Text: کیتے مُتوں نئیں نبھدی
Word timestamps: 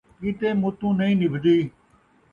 کیتے 0.19 0.49
مُتوں 0.61 0.93
نئیں 0.99 1.19
نبھدی 1.21 1.57